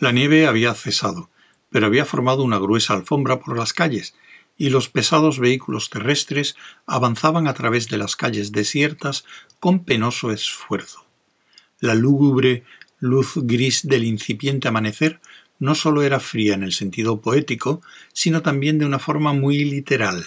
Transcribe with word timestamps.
La 0.00 0.12
nieve 0.12 0.46
había 0.46 0.74
cesado, 0.74 1.30
pero 1.68 1.86
había 1.86 2.04
formado 2.04 2.42
una 2.42 2.58
gruesa 2.58 2.94
alfombra 2.94 3.38
por 3.38 3.56
las 3.56 3.72
calles, 3.72 4.14
y 4.56 4.70
los 4.70 4.88
pesados 4.88 5.38
vehículos 5.38 5.88
terrestres 5.88 6.56
avanzaban 6.86 7.46
a 7.46 7.54
través 7.54 7.88
de 7.88 7.98
las 7.98 8.16
calles 8.16 8.50
desiertas 8.50 9.24
con 9.60 9.84
penoso 9.84 10.32
esfuerzo. 10.32 11.06
La 11.78 11.94
lúgubre 11.94 12.64
luz 12.98 13.34
gris 13.36 13.86
del 13.86 14.04
incipiente 14.04 14.68
amanecer 14.68 15.20
no 15.60 15.76
sólo 15.76 16.02
era 16.02 16.18
fría 16.18 16.54
en 16.54 16.64
el 16.64 16.72
sentido 16.72 17.20
poético, 17.20 17.82
sino 18.12 18.42
también 18.42 18.78
de 18.78 18.86
una 18.86 18.98
forma 18.98 19.32
muy 19.32 19.64
literal, 19.64 20.24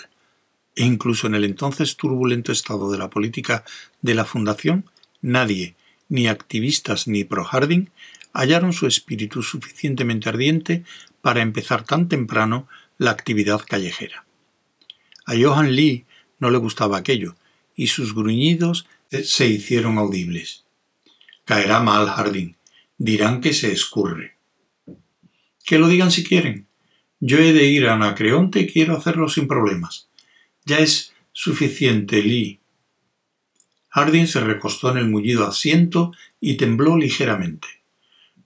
e 0.76 0.86
incluso 0.86 1.28
en 1.28 1.36
el 1.36 1.44
entonces 1.44 1.98
turbulento 1.98 2.52
estado 2.52 2.90
de 2.91 2.98
la 2.98 3.10
política 3.10 3.66
de 4.02 4.16
la 4.16 4.24
Fundación, 4.24 4.86
nadie, 5.22 5.76
ni 6.08 6.27
activistas 6.27 7.08
ni 7.08 7.26
pro 7.26 7.44
Harding, 7.44 7.90
hallaron 8.32 8.72
su 8.74 8.88
espíritu 8.88 9.44
suficientemente 9.44 10.30
ardiente 10.30 10.86
para 11.22 11.41
empezar 11.41 11.84
tan 11.84 12.08
temprano 12.08 12.68
la 12.98 13.12
actividad 13.12 13.62
callejera. 13.68 14.26
A 15.26 15.34
Johann 15.36 15.76
Lee 15.76 16.05
no 16.40 16.50
le 16.50 16.58
gustaba 16.58 16.98
aquello, 16.98 17.36
y 17.76 17.88
sus 17.88 18.13
gruñidos 18.13 18.86
se 19.10 19.48
hicieron 19.48 19.98
audibles. 19.98 20.63
Caerá 21.46 21.80
mal 21.80 22.08
Harding. 22.08 22.55
Dirán 22.98 23.41
que 23.41 23.54
se 23.54 23.72
escurre. 23.72 24.36
Que 25.63 25.80
lo 25.80 25.88
digan 25.88 26.12
si 26.12 26.23
quieren. 26.23 26.67
Yo 27.20 27.38
he 27.38 27.53
de 27.53 27.66
ir 27.66 27.88
a 27.88 27.94
Anacreonte 27.94 28.62
y 28.62 28.67
quiero 28.67 28.98
hacerlo 28.98 29.30
sin 29.30 29.48
problemas. 29.48 30.09
Ya 30.66 30.80
es 30.80 31.13
suficiente, 31.31 32.21
Lee. 32.21 32.60
Harding 33.90 34.27
se 34.27 34.40
recostó 34.40 34.91
en 34.91 34.98
el 34.98 35.07
mullido 35.07 35.46
asiento 35.46 36.12
y 36.40 36.57
tembló 36.57 36.98
ligeramente. 36.98 37.68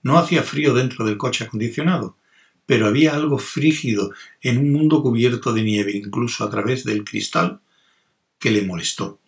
No 0.02 0.18
hacía 0.18 0.42
frío 0.42 0.74
dentro 0.74 1.04
del 1.04 1.16
coche 1.16 1.44
acondicionado, 1.44 2.16
pero 2.66 2.86
había 2.86 3.14
algo 3.14 3.38
frígido 3.38 4.12
en 4.42 4.58
un 4.58 4.72
mundo 4.72 5.02
cubierto 5.02 5.52
de 5.52 5.62
nieve, 5.62 5.96
incluso 5.96 6.44
a 6.44 6.50
través 6.50 6.84
del 6.84 7.02
cristal, 7.02 7.60
que 8.38 8.50
le 8.50 8.62
molestó. 8.62 9.18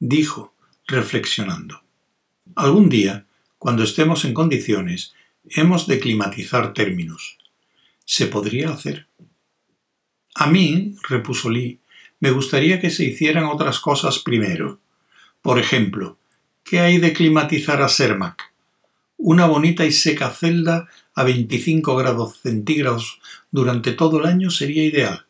Dijo, 0.00 0.54
reflexionando, 0.86 1.82
algún 2.56 2.88
día, 2.88 3.26
cuando 3.58 3.84
estemos 3.84 4.24
en 4.24 4.34
condiciones, 4.34 5.14
hemos 5.50 5.86
de 5.86 6.00
climatizar 6.00 6.72
términos. 6.74 7.38
¿Se 8.04 8.26
podría 8.26 8.70
hacer? 8.70 9.06
A 10.34 10.46
mí, 10.48 10.96
repuso 11.08 11.50
Lee, 11.50 11.80
me 12.20 12.30
gustaría 12.30 12.80
que 12.80 12.90
se 12.90 13.04
hicieran 13.04 13.44
otras 13.44 13.78
cosas 13.78 14.18
primero. 14.18 14.80
Por 15.42 15.58
ejemplo, 15.58 16.18
¿qué 16.64 16.80
hay 16.80 16.98
de 16.98 17.12
climatizar 17.12 17.82
a 17.82 17.88
Sermac? 17.88 18.52
Una 19.16 19.46
bonita 19.46 19.84
y 19.84 19.92
seca 19.92 20.30
celda 20.30 20.88
a 21.14 21.22
25 21.22 21.94
grados 21.96 22.40
centígrados 22.40 23.20
durante 23.50 23.92
todo 23.92 24.20
el 24.20 24.26
año 24.26 24.50
sería 24.50 24.84
ideal. 24.84 25.26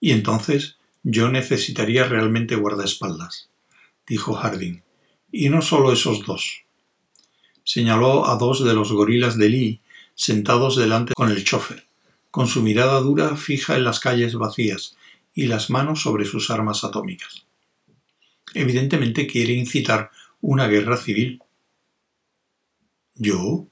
Y 0.00 0.10
entonces 0.10 0.76
yo 1.02 1.28
necesitaría 1.28 2.04
realmente 2.04 2.56
guardaespaldas, 2.56 3.48
dijo 4.06 4.34
Harding, 4.34 4.82
y 5.30 5.48
no 5.48 5.62
solo 5.62 5.92
esos 5.92 6.24
dos. 6.26 6.65
Señaló 7.66 8.28
a 8.28 8.36
dos 8.36 8.64
de 8.64 8.74
los 8.74 8.92
gorilas 8.92 9.36
de 9.36 9.48
Lee 9.48 9.80
sentados 10.14 10.76
delante 10.76 11.14
con 11.14 11.32
el 11.32 11.42
chofer, 11.42 11.84
con 12.30 12.46
su 12.46 12.62
mirada 12.62 13.00
dura 13.00 13.34
fija 13.34 13.74
en 13.74 13.82
las 13.82 13.98
calles 13.98 14.36
vacías 14.36 14.96
y 15.34 15.46
las 15.46 15.68
manos 15.68 16.00
sobre 16.00 16.26
sus 16.26 16.48
armas 16.50 16.84
atómicas. 16.84 17.44
Evidentemente 18.54 19.26
quiere 19.26 19.52
incitar 19.52 20.12
una 20.40 20.68
guerra 20.68 20.96
civil. 20.96 21.42
¿Yo? 23.16 23.66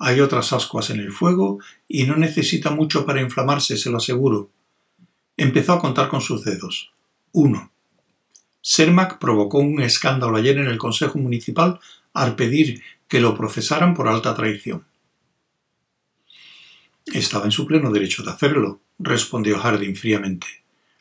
Hay 0.00 0.18
otras 0.18 0.52
ascuas 0.52 0.90
en 0.90 0.98
el 0.98 1.12
fuego 1.12 1.60
y 1.86 2.06
no 2.06 2.16
necesita 2.16 2.70
mucho 2.70 3.06
para 3.06 3.20
inflamarse, 3.20 3.76
se 3.76 3.90
lo 3.90 3.98
aseguro. 3.98 4.50
Empezó 5.36 5.74
a 5.74 5.80
contar 5.80 6.08
con 6.08 6.20
sus 6.20 6.44
dedos. 6.44 6.90
Uno. 7.30 7.70
Sermac 8.60 9.20
provocó 9.20 9.58
un 9.58 9.80
escándalo 9.80 10.36
ayer 10.36 10.58
en 10.58 10.66
el 10.66 10.78
Consejo 10.78 11.16
Municipal 11.20 11.78
al 12.12 12.34
pedir 12.34 12.82
que 13.10 13.20
lo 13.20 13.36
procesaran 13.36 13.92
por 13.92 14.08
alta 14.08 14.34
traición. 14.34 14.86
Estaba 17.12 17.44
en 17.44 17.50
su 17.50 17.66
pleno 17.66 17.90
derecho 17.90 18.22
de 18.22 18.30
hacerlo, 18.30 18.80
respondió 19.00 19.58
Harding 19.58 19.96
fríamente, 19.96 20.46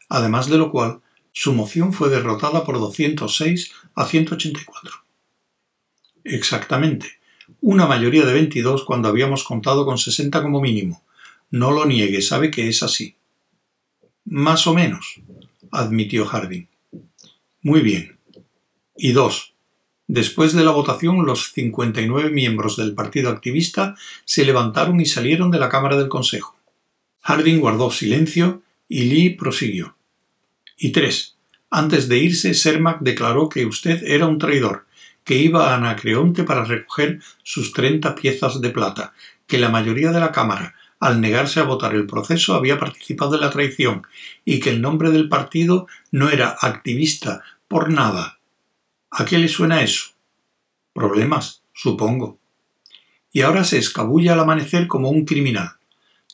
además 0.09 0.49
de 0.49 0.57
lo 0.57 0.71
cual 0.71 1.01
su 1.31 1.53
moción 1.53 1.93
fue 1.93 2.09
derrotada 2.09 2.65
por 2.65 2.79
206 2.79 3.71
a 3.93 4.05
184. 4.07 4.91
Exactamente, 6.23 7.19
una 7.61 7.85
mayoría 7.85 8.25
de 8.25 8.33
22 8.33 8.85
cuando 8.85 9.07
habíamos 9.07 9.43
contado 9.43 9.85
con 9.85 9.99
60 9.99 10.41
como 10.41 10.61
mínimo. 10.61 11.03
No 11.51 11.71
lo 11.71 11.85
niegue, 11.85 12.23
sabe 12.23 12.49
que 12.49 12.67
es 12.67 12.81
así. 12.81 13.15
Más 14.25 14.65
o 14.65 14.73
menos, 14.73 15.21
admitió 15.71 16.25
Harding. 16.25 16.67
Muy 17.61 17.81
bien. 17.81 18.17
Y 18.97 19.11
dos. 19.11 19.53
Después 20.09 20.53
de 20.53 20.63
la 20.63 20.71
votación, 20.71 21.23
los 21.23 21.51
59 21.53 22.31
miembros 22.31 22.77
del 22.77 22.95
partido 22.95 23.29
activista 23.29 23.95
se 24.25 24.43
levantaron 24.43 24.99
y 24.99 25.05
salieron 25.05 25.51
de 25.51 25.59
la 25.59 25.69
Cámara 25.69 25.97
del 25.97 26.09
Consejo. 26.09 26.57
Harding 27.21 27.59
guardó 27.59 27.91
silencio 27.91 28.63
y 28.87 29.03
Lee 29.03 29.29
prosiguió. 29.29 29.97
Y 30.79 30.93
tres. 30.93 31.37
Antes 31.69 32.07
de 32.07 32.17
irse, 32.17 32.55
Sermac 32.55 33.01
declaró 33.01 33.49
que 33.49 33.67
usted 33.67 34.01
era 34.03 34.25
un 34.25 34.39
traidor 34.39 34.87
que 35.23 35.37
iba 35.37 35.69
a 35.69 35.75
Anacreonte 35.75 36.43
para 36.43 36.65
recoger 36.65 37.19
sus 37.43 37.71
treinta 37.71 38.15
piezas 38.15 38.61
de 38.61 38.71
plata, 38.71 39.13
que 39.45 39.59
la 39.59 39.69
mayoría 39.69 40.11
de 40.11 40.21
la 40.21 40.31
Cámara, 40.31 40.73
al 40.99 41.21
negarse 41.21 41.59
a 41.59 41.65
votar 41.65 41.93
el 41.93 42.07
proceso, 42.07 42.55
había 42.55 42.79
participado 42.79 43.35
en 43.35 43.41
la 43.41 43.51
traición, 43.51 44.07
y 44.43 44.59
que 44.59 44.71
el 44.71 44.81
nombre 44.81 45.11
del 45.11 45.29
partido 45.29 45.85
no 46.11 46.31
era 46.31 46.57
activista 46.59 47.43
por 47.67 47.91
nada. 47.91 48.38
¿A 49.11 49.25
qué 49.25 49.37
le 49.37 49.47
suena 49.47 49.81
eso? 49.81 50.11
Problemas, 50.93 51.63
supongo. 51.73 52.37
Y 53.31 53.41
ahora 53.41 53.63
se 53.63 53.77
escabulla 53.77 54.33
al 54.33 54.39
amanecer 54.39 54.87
como 54.87 55.09
un 55.09 55.25
criminal. 55.25 55.71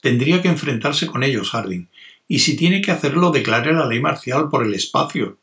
Tendría 0.02 0.41
que 0.41 0.50
enfrentarse 0.50 1.08
con 1.08 1.24
ellos, 1.24 1.52
Harding, 1.52 1.88
y 2.28 2.40
si 2.40 2.56
tiene 2.56 2.81
que 2.81 2.91
hacerlo, 2.91 3.31
declare 3.31 3.74
la 3.74 3.88
ley 3.88 4.00
marcial 4.00 4.50
por 4.50 4.66
el 4.66 4.74
espacio. 4.74 5.38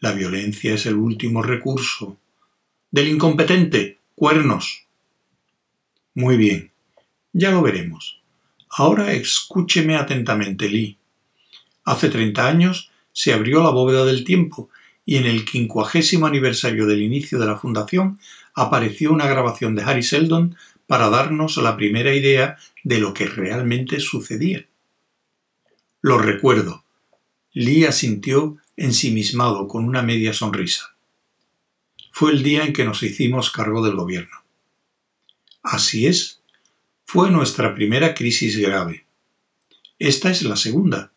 La 0.00 0.12
violencia 0.12 0.74
es 0.74 0.86
el 0.86 0.96
último 0.96 1.42
recurso. 1.42 2.18
Del 2.90 3.08
incompetente, 3.08 3.98
cuernos. 4.14 4.84
Muy 6.14 6.36
bien, 6.36 6.70
ya 7.32 7.50
lo 7.50 7.62
veremos. 7.62 8.20
Ahora 8.68 9.12
escúcheme 9.12 9.96
atentamente, 9.96 10.68
Lee. 10.68 10.98
Hace 11.84 12.08
treinta 12.08 12.46
años 12.46 12.90
se 13.12 13.32
abrió 13.32 13.62
la 13.62 13.70
bóveda 13.70 14.04
del 14.04 14.24
tiempo 14.24 14.68
y 15.04 15.16
en 15.16 15.26
el 15.26 15.44
quincuagésimo 15.44 16.26
aniversario 16.26 16.86
del 16.86 17.02
inicio 17.02 17.38
de 17.38 17.46
la 17.46 17.56
fundación 17.56 18.18
apareció 18.54 19.12
una 19.12 19.26
grabación 19.26 19.74
de 19.74 19.82
Harry 19.82 20.02
Seldon 20.02 20.56
para 20.86 21.08
darnos 21.08 21.56
la 21.58 21.76
primera 21.76 22.14
idea 22.14 22.58
de 22.82 22.98
lo 22.98 23.14
que 23.14 23.26
realmente 23.26 24.00
sucedía. 24.00 24.66
Lo 26.00 26.18
recuerdo. 26.18 26.84
Lee 27.52 27.84
asintió 27.84 28.58
ensimismado 28.76 29.68
con 29.68 29.84
una 29.84 30.02
media 30.02 30.32
sonrisa. 30.32 30.94
Fue 32.10 32.32
el 32.32 32.42
día 32.42 32.64
en 32.64 32.72
que 32.72 32.84
nos 32.84 33.02
hicimos 33.02 33.50
cargo 33.50 33.84
del 33.84 33.96
gobierno. 33.96 34.44
Así 35.62 36.06
es, 36.06 36.42
fue 37.04 37.30
nuestra 37.30 37.74
primera 37.74 38.14
crisis 38.14 38.58
grave. 38.58 39.06
Esta 39.98 40.30
es 40.30 40.42
la 40.42 40.56
segunda, 40.56 41.12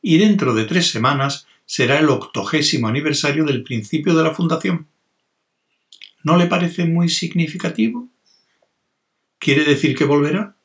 y 0.00 0.18
dentro 0.18 0.54
de 0.54 0.64
tres 0.64 0.90
semanas 0.90 1.46
será 1.72 2.00
el 2.00 2.08
octogésimo 2.08 2.88
aniversario 2.88 3.44
del 3.44 3.62
principio 3.62 4.14
de 4.14 4.24
la 4.24 4.34
fundación. 4.34 4.88
¿No 6.24 6.36
le 6.36 6.46
parece 6.46 6.84
muy 6.84 7.08
significativo? 7.08 8.08
¿Quiere 9.38 9.64
decir 9.64 9.96
que 9.96 10.04
volverá? 10.04 10.56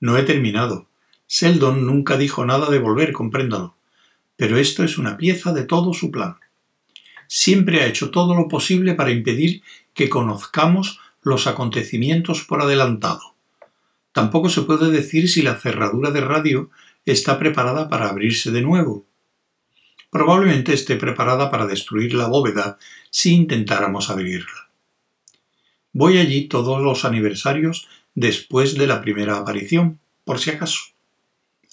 No 0.00 0.16
he 0.16 0.22
terminado. 0.22 0.88
Seldon 1.26 1.84
nunca 1.84 2.16
dijo 2.16 2.46
nada 2.46 2.70
de 2.70 2.78
volver, 2.78 3.12
compréndalo 3.12 3.76
pero 4.36 4.58
esto 4.58 4.82
es 4.84 4.98
una 4.98 5.16
pieza 5.16 5.52
de 5.52 5.64
todo 5.64 5.92
su 5.92 6.10
plan. 6.10 6.36
Siempre 7.26 7.80
ha 7.80 7.86
hecho 7.86 8.10
todo 8.10 8.34
lo 8.34 8.48
posible 8.48 8.94
para 8.94 9.10
impedir 9.10 9.62
que 9.94 10.08
conozcamos 10.08 11.00
los 11.22 11.46
acontecimientos 11.46 12.42
por 12.44 12.60
adelantado. 12.60 13.34
Tampoco 14.12 14.48
se 14.48 14.62
puede 14.62 14.90
decir 14.90 15.28
si 15.28 15.42
la 15.42 15.56
cerradura 15.56 16.10
de 16.10 16.20
radio 16.20 16.70
está 17.06 17.38
preparada 17.38 17.88
para 17.88 18.08
abrirse 18.08 18.50
de 18.50 18.62
nuevo. 18.62 19.06
Probablemente 20.14 20.72
esté 20.72 20.94
preparada 20.94 21.50
para 21.50 21.66
destruir 21.66 22.14
la 22.14 22.28
bóveda 22.28 22.78
si 23.10 23.34
intentáramos 23.34 24.10
abrirla. 24.10 24.70
Voy 25.92 26.18
allí 26.18 26.46
todos 26.46 26.80
los 26.80 27.04
aniversarios 27.04 27.88
después 28.14 28.76
de 28.76 28.86
la 28.86 29.02
primera 29.02 29.38
aparición, 29.38 29.98
por 30.22 30.38
si 30.38 30.50
acaso. 30.50 30.78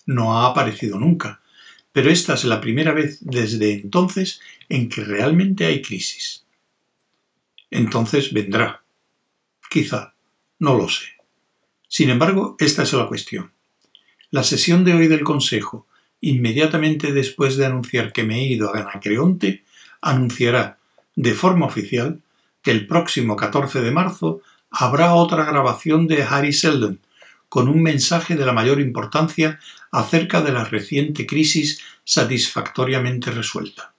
no 0.07 0.39
ha 0.39 0.47
aparecido 0.47 0.97
nunca, 0.97 1.43
pero 1.91 2.09
esta 2.09 2.33
es 2.33 2.43
la 2.45 2.61
primera 2.61 2.93
vez 2.93 3.19
desde 3.21 3.73
entonces 3.73 4.41
en 4.69 4.89
que 4.89 5.03
realmente 5.03 5.67
hay 5.67 5.83
crisis. 5.83 6.43
Entonces 7.69 8.33
vendrá. 8.33 8.81
Quizá. 9.69 10.15
No 10.57 10.75
lo 10.75 10.89
sé. 10.89 11.05
Sin 11.88 12.09
embargo, 12.09 12.55
esta 12.57 12.81
es 12.81 12.93
la 12.93 13.05
cuestión. 13.05 13.51
La 14.31 14.41
sesión 14.41 14.83
de 14.83 14.95
hoy 14.95 15.07
del 15.07 15.23
Consejo, 15.23 15.85
inmediatamente 16.21 17.12
después 17.12 17.57
de 17.57 17.65
anunciar 17.65 18.13
que 18.13 18.23
me 18.23 18.39
he 18.39 18.47
ido 18.47 18.73
a 18.73 18.79
Anacreonte, 18.79 19.63
anunciará, 20.01 20.77
de 21.15 21.33
forma 21.33 21.65
oficial, 21.65 22.21
que 22.62 22.71
el 22.71 22.88
próximo 22.88 23.35
14 23.35 23.81
de 23.81 23.91
marzo 23.91 24.41
habrá 24.69 25.15
otra 25.15 25.44
grabación 25.44 26.07
de 26.07 26.23
Harry 26.23 26.53
Seldon, 26.53 27.00
con 27.50 27.68
un 27.68 27.83
mensaje 27.83 28.35
de 28.35 28.45
la 28.45 28.53
mayor 28.53 28.79
importancia 28.79 29.59
acerca 29.91 30.41
de 30.41 30.53
la 30.53 30.63
reciente 30.63 31.25
crisis 31.25 31.81
satisfactoriamente 32.06 33.31
resuelta. 33.31 33.94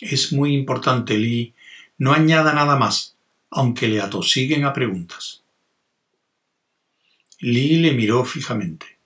Es 0.00 0.32
muy 0.32 0.52
importante, 0.54 1.16
Lee. 1.16 1.54
No 1.98 2.12
añada 2.12 2.52
nada 2.52 2.76
más, 2.76 3.16
aunque 3.50 3.88
le 3.88 4.00
atosiguen 4.00 4.64
a 4.64 4.72
preguntas. 4.72 5.42
Lee 7.38 7.78
le 7.78 7.92
miró 7.92 8.24
fijamente. 8.24 8.98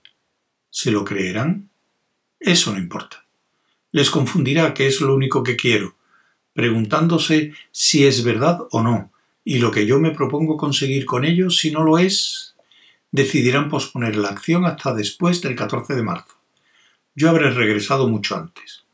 ¿Se 0.69 0.89
lo 0.89 1.05
creerán? 1.05 1.70
Eso 2.41 2.73
no 2.73 2.79
importa. 2.79 3.25
Les 3.91 4.09
confundirá 4.09 4.73
que 4.73 4.87
es 4.87 4.99
lo 4.99 5.15
único 5.15 5.43
que 5.43 5.55
quiero, 5.55 5.95
preguntándose 6.53 7.53
si 7.71 8.05
es 8.05 8.23
verdad 8.23 8.59
o 8.71 8.81
no, 8.81 9.13
y 9.43 9.59
lo 9.59 9.71
que 9.71 9.85
yo 9.85 9.99
me 9.99 10.11
propongo 10.11 10.57
conseguir 10.57 11.05
con 11.05 11.23
ellos, 11.23 11.57
si 11.57 11.71
no 11.71 11.83
lo 11.83 11.97
es, 11.99 12.55
decidirán 13.11 13.69
posponer 13.69 14.15
la 14.15 14.29
acción 14.29 14.65
hasta 14.65 14.93
después 14.93 15.41
del 15.41 15.55
14 15.55 15.95
de 15.95 16.03
marzo. 16.03 16.35
Yo 17.15 17.29
habré 17.29 17.51
regresado 17.51 18.07
mucho 18.07 18.35
antes. 18.35 18.85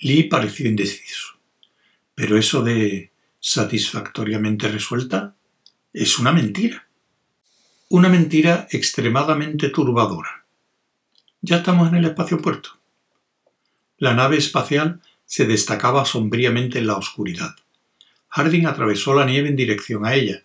Lee 0.00 0.24
pareció 0.24 0.68
indeciso. 0.68 1.38
Pero 2.14 2.36
eso 2.36 2.62
de 2.62 3.12
satisfactoriamente 3.40 4.68
resuelta 4.68 5.36
es 5.92 6.18
una 6.18 6.32
mentira. 6.32 6.88
Una 7.88 8.08
mentira 8.08 8.66
extremadamente 8.70 9.70
turbadora. 9.70 10.44
Ya 11.40 11.58
estamos 11.58 11.88
en 11.88 11.94
el 11.94 12.04
espacio 12.04 12.42
puerto. 12.42 12.70
La 13.96 14.12
nave 14.12 14.36
espacial 14.36 15.00
se 15.24 15.46
destacaba 15.46 16.04
sombríamente 16.04 16.80
en 16.80 16.88
la 16.88 16.96
oscuridad. 16.96 17.54
Harding 18.28 18.66
atravesó 18.66 19.14
la 19.14 19.24
nieve 19.24 19.48
en 19.48 19.56
dirección 19.56 20.04
a 20.04 20.14
ella, 20.14 20.42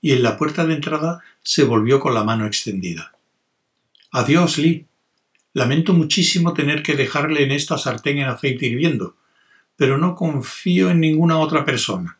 y 0.00 0.12
en 0.12 0.22
la 0.22 0.36
puerta 0.36 0.64
de 0.64 0.74
entrada 0.74 1.22
se 1.42 1.64
volvió 1.64 1.98
con 1.98 2.14
la 2.14 2.22
mano 2.22 2.46
extendida. 2.46 3.16
Adiós, 4.12 4.58
Lee. 4.58 4.86
Lamento 5.52 5.94
muchísimo 5.94 6.54
tener 6.54 6.82
que 6.82 6.94
dejarle 6.94 7.42
en 7.42 7.50
esta 7.50 7.76
sartén 7.76 8.18
en 8.18 8.28
aceite 8.28 8.66
hirviendo, 8.66 9.16
pero 9.74 9.98
no 9.98 10.14
confío 10.14 10.90
en 10.90 11.00
ninguna 11.00 11.38
otra 11.38 11.64
persona. 11.64 12.18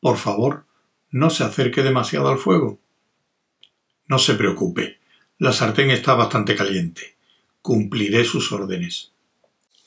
Por 0.00 0.18
favor, 0.18 0.66
no 1.10 1.30
se 1.30 1.44
acerque 1.44 1.82
demasiado 1.82 2.28
al 2.28 2.38
fuego. 2.38 2.78
No 4.06 4.18
se 4.18 4.34
preocupe. 4.34 4.98
La 5.38 5.52
sartén 5.52 5.90
está 5.90 6.14
bastante 6.14 6.54
caliente. 6.54 7.13
Cumpliré 7.64 8.26
sus 8.26 8.52
órdenes. 8.52 9.12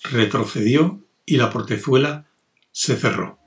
Retrocedió 0.02 1.04
y 1.28 1.38
la 1.38 1.52
portezuela 1.52 2.26
se 2.72 2.96
cerró. 2.96 3.38